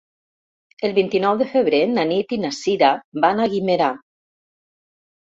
El 0.87 0.93
vint-i-nou 0.97 1.35
de 1.41 1.47
febrer 1.51 1.81
na 1.91 2.05
Nit 2.11 2.33
i 2.37 2.39
na 2.45 2.51
Sira 2.61 2.89
van 3.27 3.43
a 3.45 3.47
Guimerà. 3.53 3.91